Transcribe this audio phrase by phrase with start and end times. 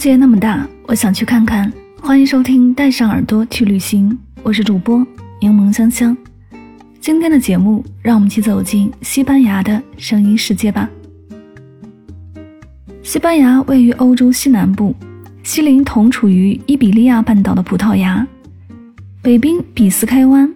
[0.00, 1.70] 世界那么大，我想去看看。
[2.00, 4.10] 欢迎收听《带上耳朵去旅行》，
[4.42, 5.06] 我是主播
[5.42, 6.16] 柠檬香香。
[6.98, 10.88] 今天的节目，让我们一起走进西班牙的声音世界吧。
[13.02, 14.96] 西班牙位于欧洲西南部，
[15.42, 18.26] 西邻同处于伊比利亚半岛的葡萄牙，
[19.20, 20.50] 北濒比斯开湾，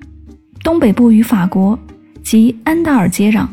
[0.63, 1.79] 东北部与法国
[2.23, 3.47] 及安达尔接壤，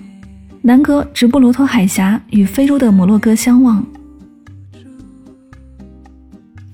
[0.62, 3.86] 南隔直布罗陀海峡与非洲的摩洛哥相望。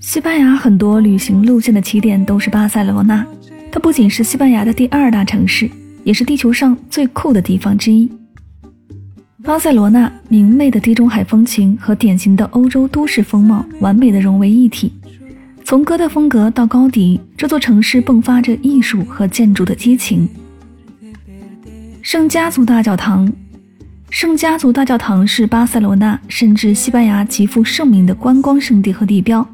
[0.00, 3.26] 西班牙很多旅行路线的起点都是巴塞罗那，
[3.70, 5.68] 它不仅是西班牙的第二大城市，
[6.04, 8.08] 也是地球上最酷的地方之一。
[9.42, 14.92] 巴塞罗那明媚的地中海风情和典型的欧洲都市风貌完美的融为一体。
[15.64, 20.28] 从哥特风格到高迪，这座城市迸发着艺术和建筑的激情。
[22.02, 23.30] 圣家族大教堂，
[24.10, 29.46] 圣家族大教堂是巴塞罗那甚至西班牙极负盛名的观光胜地和地标。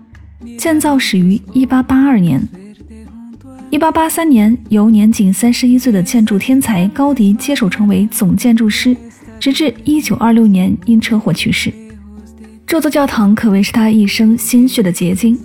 [0.59, 2.48] 建造始于1882年
[3.70, 8.97] ，1883年由年仅三十一岁的建筑天才高迪接手成为总建筑师，
[9.41, 11.73] 直至1926年因车祸去世。
[12.67, 15.39] 这座教堂可谓是他一生心血的结晶。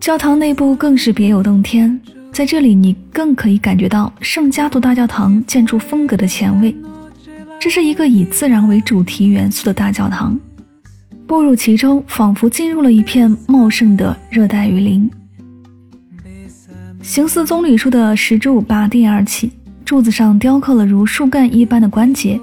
[0.00, 2.00] 教堂内部更是别有洞天，
[2.32, 6.74] 在这里你更可以感觉到圣家族大教堂建筑风格的前卫。
[7.60, 10.38] 这是一个以自然为主题元素的大教堂。
[11.30, 15.08] 步入其中，仿佛进入了一片茂盛的热带雨林。
[17.02, 19.52] 形似棕榈树的石柱拔地而起，
[19.84, 22.40] 柱子上雕刻了如树干一般的关节，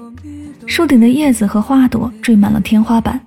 [0.64, 3.20] 树顶的叶子和花朵缀满了天花板。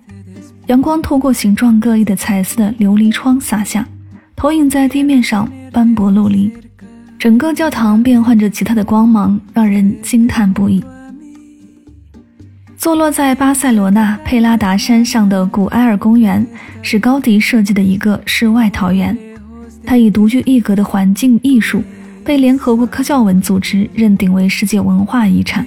[0.65, 3.87] 阳光透过形状各异的彩色的琉璃窗洒下，
[4.35, 6.51] 投影在地面上，斑驳陆离。
[7.19, 10.83] 整个教堂变换着奇特的光芒，让人惊叹不已。
[12.81, 16.43] 坐落在巴塞罗那佩拉达山上的古埃尔公园
[16.81, 19.15] 是高迪设计的一个世外桃源，
[19.85, 21.83] 它以独具一格的环境艺术
[22.25, 25.63] 被联合国科教文组织认定为世界文化遗产。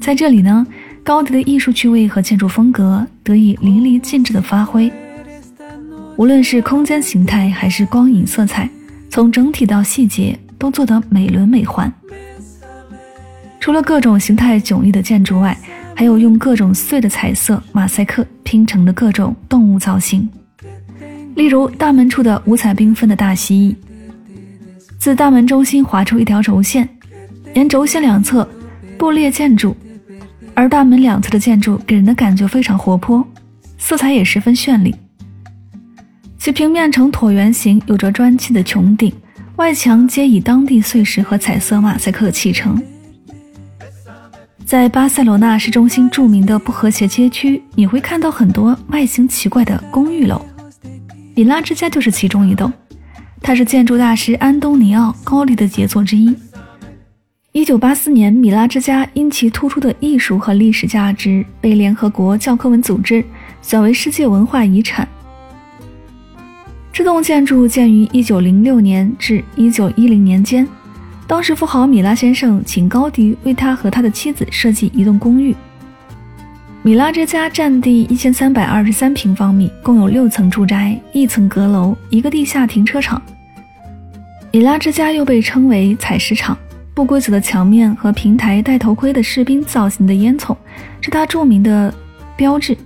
[0.00, 0.66] 在这里呢，
[1.04, 4.92] 高迪的艺术趣味和建筑风格得以淋漓尽致的发挥，
[6.16, 8.68] 无论是空间形态还是光影色彩，
[9.08, 11.92] 从整体到细节都做得美轮美奂。
[13.60, 15.56] 除了各种形态迥异的建筑外，
[15.96, 20.28] 还有用各种碎的彩色马赛克拼成的各种动物造型，
[21.36, 23.76] 例如大门处的五彩缤纷的大蜥蜴，
[24.98, 26.88] 自大门中心划出一条轴线，
[27.54, 28.48] 沿轴线两侧
[28.98, 29.76] 布列建筑，
[30.52, 33.24] 而大门两侧的建筑给人的感觉非常活泼，
[33.78, 34.94] 色彩也十分绚丽。
[36.38, 39.12] 其平面呈椭圆形，有着砖砌的穹顶，
[39.56, 42.82] 外墙皆以当地碎石和彩色马赛克砌成。
[44.66, 50.40] 在巴塞罗那市中心著名的不和谐街区，你会看到很多外形奇怪的公寓楼，
[51.34, 52.72] 米拉之家就是其中一栋。
[53.42, 56.34] 它是建筑大师安东尼奥·高迪的杰作之一。
[57.52, 63.22] 一九八四年，米拉之家因其突出的艺术和历史价值，被联合国教科文组织
[63.60, 65.06] 选为世界文化遗产。
[66.90, 70.66] 这栋建筑建于一九零六年至一九一零年间。
[71.26, 75.54] 当时，富豪米拉先生请高迪为他和他的妻子设计一栋公寓。
[76.82, 83.20] 米拉之家占地一千三百二十三平方米，共有六层住宅、一层阁楼、一个地下停车场。
[84.52, 86.56] 米拉之家又被称为采石场。
[86.94, 90.56] 不规则的墙面和平台戴头盔的士兵造型的烟囱
[91.00, 91.92] 是它著名的
[92.36, 92.76] 标志。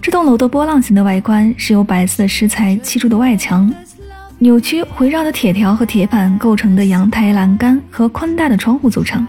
[0.00, 3.70] 这栋楼的波浪形的外观是由白色的石材砌筑的外墙。
[4.40, 9.26] 扭曲回绕的铁条和铁板构成的阳台栏杆和宽大的窗户组成。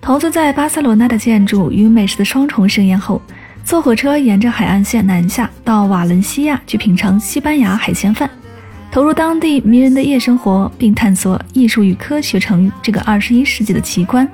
[0.00, 3.20] 投资在巴塞罗那的建筑与美食的双重盛宴后，
[3.64, 8.30] 坐火车沿着海岸线南下到瓦伦西亚去品尝西班牙海鲜饭，
[8.92, 14.28] 投入当地迷人的夜生活，并探索艺术与科学城这个二十一世纪的奇观。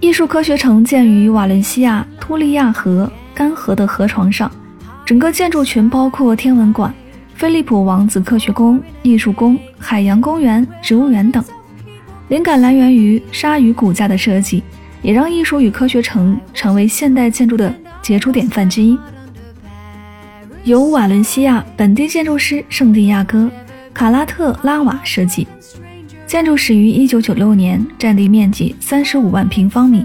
[0.00, 4.50] 艺术科学城建于瓦伦西亚托利亚河干涸的河床上，
[5.08, 6.92] 整个建筑群包括天文馆、
[7.34, 11.42] 菲利普王子科学宫、艺术宫、海洋公园、植物园等。
[12.28, 14.62] 灵感来源于鲨鱼骨架的设计，
[15.00, 18.98] 也让艺术与科学城成为现代建筑的杰出典范之一。
[20.64, 23.44] 由瓦伦西亚本地建筑师圣地亚哥·
[23.94, 25.48] 卡拉特拉瓦设计。
[26.26, 30.04] 建筑始于1996年，占地面积35万平方米。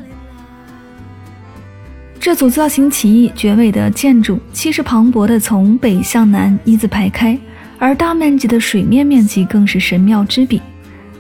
[2.23, 7.37] 这组造型奇异、绝美的建筑，气势磅礴地从北向南一字排开，
[7.77, 10.61] 而大面积的水面面积更是神妙之笔，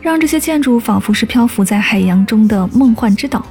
[0.01, 3.45] 让这些建筑仿佛是漂浮在海洋中的梦幻之岛。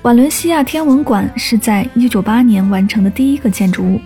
[0.00, 4.00] 瓦伦西亚天文馆是在1998年完成的第一个建筑物，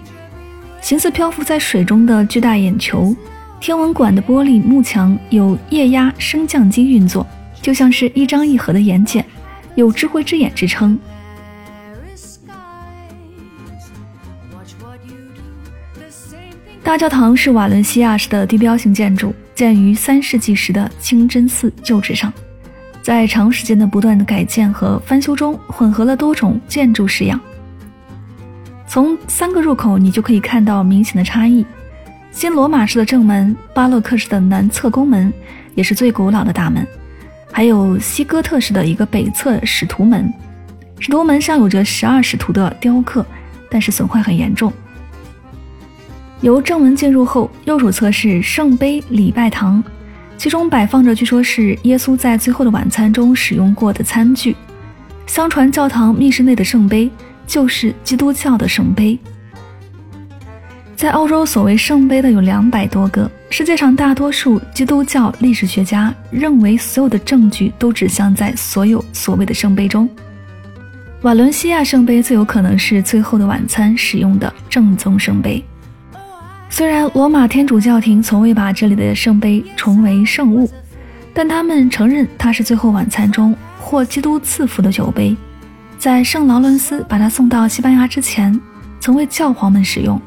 [0.80, 3.14] 形似漂浮在水中的巨大眼球。
[3.60, 7.24] 天文馆的玻璃幕墙有液压升降机运作，
[7.62, 9.22] 就像是一张一合的眼睑，
[9.76, 10.98] 有“智慧之眼”之称。
[16.86, 22.32] 大教堂是瓦伦西亚式的地标性建筑，建于三世纪时的清真寺旧址上，
[23.02, 27.40] 在长时间的不断的改建和翻修中，混合了多种建筑式样。
[28.86, 31.66] 从三个入口，你就可以看到明显的差异。
[32.30, 35.32] 新罗马式的正门，巴洛克式的南侧宫门，
[35.74, 36.86] 也是最古老的大门。
[37.50, 40.32] 还有西哥特式的一个北侧使徒门，
[41.00, 43.26] 使徒门上有着十二使徒的雕刻，
[43.68, 44.72] 但是损坏很严重。
[46.46, 49.82] 由正门进入后，右手侧是圣杯礼拜堂，
[50.38, 54.54] 其中摆放着据说是耶稣在最后的晚餐中使用过的餐具。
[55.26, 57.10] 相传教堂密室内的圣杯
[57.48, 59.18] 就是基督教的圣杯。
[60.94, 63.28] 在欧洲，所谓圣杯的有两百多个。
[63.50, 70.08] 世界上大多数基督教历史学家认为，所有的证据都指向在所有所谓的圣杯中，
[71.22, 75.60] 瓦伦西亚圣杯最有可能是最后的晚餐使用的正宗圣杯。
[76.76, 80.70] 虽然罗马天主教廷从未把这里的圣杯重为圣物，
[81.32, 85.34] 但他们承认它是最后晚餐中或基督赐福的酒杯。
[85.96, 88.60] 在圣劳伦斯把它送到西班牙之前，
[89.00, 90.20] 曾为教皇们使用。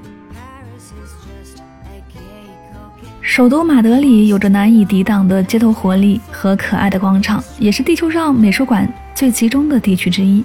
[3.21, 10.43] 首都马德里有着难以抵挡的街头活力和可爱的广场，也是地球上美术馆最集中的地区之一。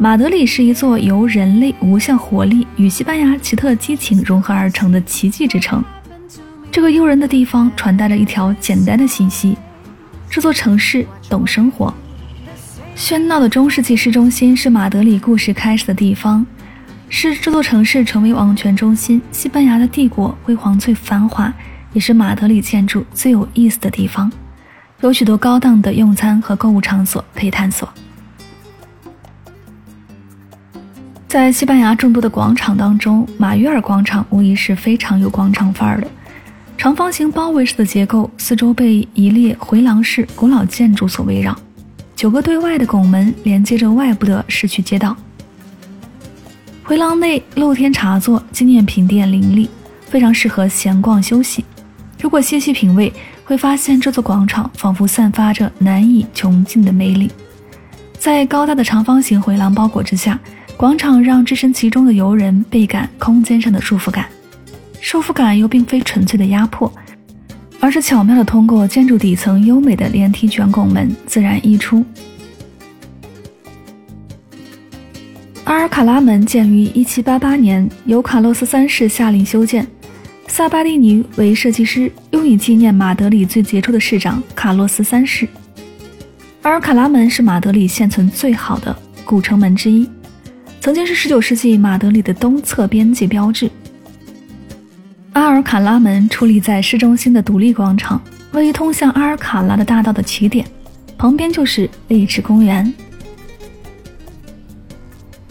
[0.00, 5.82] 马德里是一座由人类无限活力与西班牙奇特激情融合而成的奇迹之城。
[6.70, 9.56] 这个诱人的地方传达着一条简单的信息：
[10.30, 11.92] 这座城市懂生活。
[12.96, 16.46] 喧闹的中世纪市中心是马德里故事开始的地方，
[17.08, 21.52] 是这座城市成为王权中心、西班牙的帝国辉煌最繁华。
[21.92, 24.30] 也是马德里建筑最有意思的地方，
[25.00, 27.88] 有许多高档的用餐和购物场所可以探索。
[31.28, 36.08] 在西班牙众多的广场当中，马约尔广场无疑是非常有广场范儿的。
[36.78, 41.54] 长方形包围式的结构，四周被一列回廊式古老建筑所围绕，
[42.16, 45.14] 九个对外的拱门连接着外部的市区街道。
[46.82, 49.68] 回廊内露天茶座、纪念品店林立，
[50.06, 51.62] 非常适合闲逛休息。
[52.18, 53.12] 如果细细品味，
[53.44, 57.30] 会发现这座广场仿佛散发着难以穷尽的魅力。
[58.18, 60.38] 在高大的长方形回廊包裹之下，
[60.78, 64.26] 广场让置身其中的游人倍感空间上的束缚感。
[65.00, 66.92] 束缚感又并非纯粹的压迫，
[67.80, 72.04] 而是巧妙的通过建筑底层优美的连体卷拱门自然溢出。
[75.64, 79.84] 阿尔卡拉门建于1788年，由卡洛斯三世下令修建。
[80.46, 85.48] 萨巴蒂尼为设计师，用以纪念马德里最杰出的市长卡洛斯三世。
[86.62, 90.08] 阿尔卡拉门是马德里现存最好的古城门之一，
[90.80, 93.70] 曾经是19世纪马德里的东侧边界标志。
[95.32, 98.20] 阿尔卡拉门矗立在市中心的独立广场，
[98.52, 100.66] 位于通向阿尔卡拉的大道的起点，
[101.16, 102.92] 旁边就是丽池公园。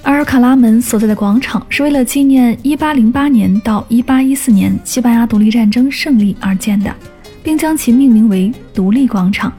[0.04, 6.94] 阿尔卡拉门所在的广场是为了纪念1808年到1814年西班牙独立战争胜利而建的，
[7.44, 9.54] 并将其命名为独立广场。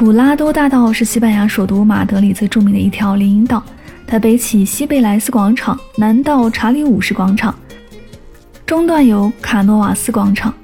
[0.00, 3.62] 普拉多大道是西班牙首都马德里最著名的一条林荫道，
[4.06, 7.54] 它北起西贝莱斯广场，南到查理五世广场，
[8.64, 10.54] 中段有卡诺瓦斯广场。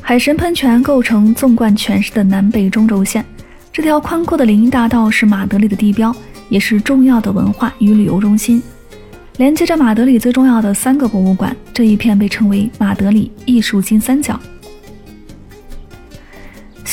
[0.00, 3.24] 海神喷泉构成纵贯全市的南北中轴线。
[3.72, 6.14] 这条宽阔的林荫大道是马德里的地标，
[6.48, 8.62] 也是重要的文化与旅游中心，
[9.38, 11.54] 连接着马德里最重要的三个博物馆。
[11.74, 14.38] 这一片被称为马德里艺术金三角。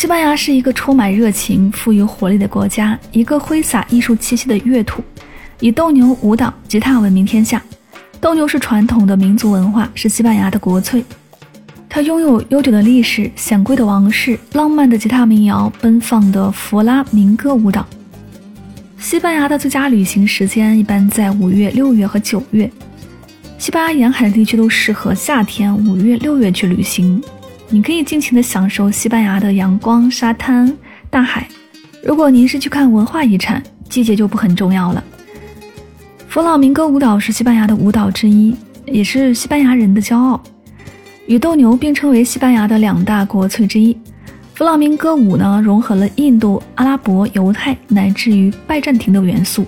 [0.03, 5.01] 西班牙是一个充满热情、富有活力的国家，一个挥洒艺术气息的乐土，
[5.61, 7.63] 以斗牛、舞蹈、吉他闻名天下。
[8.19, 11.05] 斗牛是传统的民族文化，是西班牙的国粹。
[11.87, 17.87] 它拥有悠久的历史、显贵的王室、浪漫的吉他民谣、奔放的弗拉明戈舞蹈。
[18.97, 22.69] 西班牙的最佳旅行时间一般在五月、六月和九月。
[23.57, 27.23] 西班牙沿海地区都适合夏天五月、六月去旅行。
[27.73, 30.71] 你可以尽情的享受西班牙的阳光、沙滩、
[31.09, 31.47] 大海。
[32.03, 35.03] 如果您是去看文化遗产，季节就不很重要了。
[36.27, 40.39] 弗朗明哥舞蹈是西班牙的舞蹈之一，也是西班牙人的骄傲，
[41.25, 43.97] 与斗牛并称为西班牙的两大国粹之一。
[44.53, 49.65] 弗朗明哥舞呢，融合了印度、阿拉伯、犹太乃至于拜占庭的元素，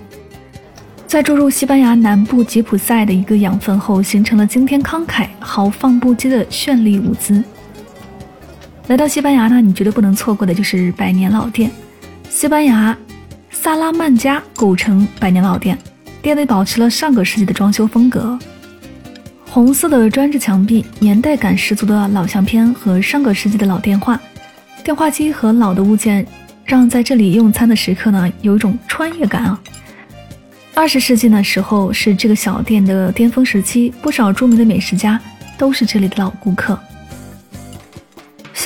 [1.08, 7.42] 在注入西班牙南部吉普赛的一个养分后，形成了惊天慷慨、豪放不羁的绚丽舞姿。
[8.88, 11.68] 来到西班牙呢，你绝对不能错过的就是百年老店。
[12.30, 12.96] 西班牙
[13.50, 15.76] 萨拉曼加古城百年老店，
[16.22, 18.38] 店内保持了上个世纪的装修风格，
[19.50, 24.20] 红色的砖质墙壁，年代感十足的老相片和上个世纪的老电话、
[24.84, 26.24] 电话机和老的物件，
[26.64, 29.60] 让在这里用餐的食客呢有一种穿越感啊。
[30.74, 35.20] 二十世纪的时候是这个小店的巅峰时期，不少著名的美食家
[35.58, 36.78] 都是这里的老顾客。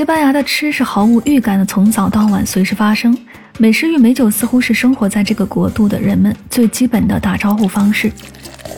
[0.01, 3.15] 西班牙的吃是毫无预感的，从早到晚随时发生。
[3.59, 8.11] 美食与美酒似乎是生活在这个国度的人们最基本的打招呼方式。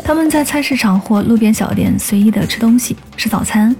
[0.04, 3.72] 他们在菜市场或路边小店随意的吃东西，吃早餐。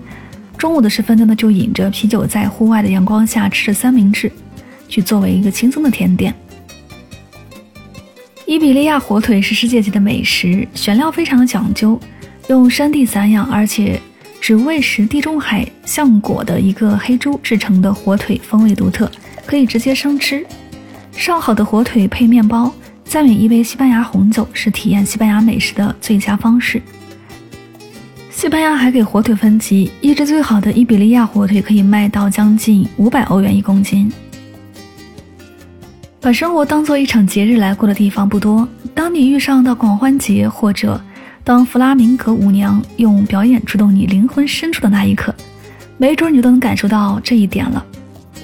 [0.57, 4.31] 中午的时分呢，就饮着啤酒，在户外的阳光下吃着三明治，
[4.89, 6.33] 去作为一个轻松的甜点。
[8.47, 11.99] 伊比利亚火腿是世界级的美食，选料非常的讲究，
[12.47, 14.01] 用山地散养，而且。
[14.43, 19.09] 只喂食地中海橡果的一个黑猪制成的火腿，风味独特，
[19.47, 20.45] 可以直接生吃。
[21.13, 26.83] 上好的火腿配面包，再饮一杯西班牙红酒，是体验西班牙美食的最佳方式。
[28.33, 34.11] 西班牙还给火腿分级，一只最好的伊比利亚火腿可以卖到将近五百欧元一公斤。
[36.21, 41.01] 把生活当做一场节日来过的地方不多，当你遇上的狂欢节或者。
[41.45, 45.35] 当弗拉明戈舞娘用表演触动你灵魂深处的那一刻，
[45.99, 47.85] 没准你都能感受到这一点了。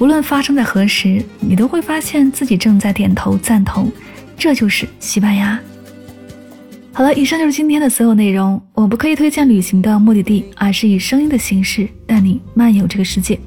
[0.00, 3.90] 无论发生在何时，你都会发现自己正在点头赞同。
[4.37, 5.59] 这就是西班牙。
[6.93, 8.61] 好了，以上就是今天的所有内容。
[8.75, 13.38] 我不刻意推荐旅行的目的地，而是以声音的形式带你漫游这个世界。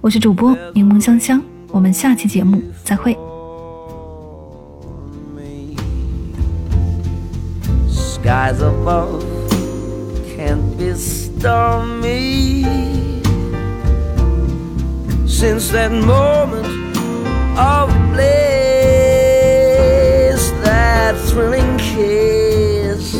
[0.00, 3.16] 我是主播柠檬香香，我们下期节目再会。
[8.26, 9.22] Skies above
[10.34, 12.64] can't be stormy.
[15.28, 16.66] Since that moment
[17.56, 18.40] of bliss,
[20.64, 23.14] that thrilling kiss,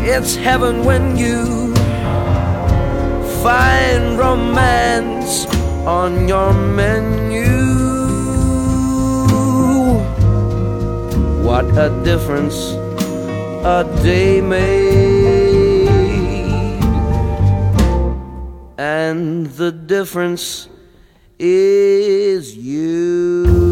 [0.00, 1.74] it's heaven when you
[3.42, 5.44] find romance
[5.84, 7.21] on your menu.
[11.52, 12.72] What a difference
[13.62, 15.86] a day made.
[18.78, 20.70] And the difference
[21.38, 23.71] is you.